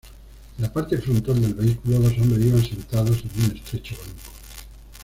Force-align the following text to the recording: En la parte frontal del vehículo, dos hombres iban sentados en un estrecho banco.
En 0.57 0.63
la 0.63 0.73
parte 0.73 0.97
frontal 0.97 1.39
del 1.39 1.53
vehículo, 1.53 1.99
dos 1.99 2.17
hombres 2.17 2.43
iban 2.47 2.65
sentados 2.65 3.21
en 3.37 3.45
un 3.45 3.51
estrecho 3.55 3.95
banco. 3.97 4.31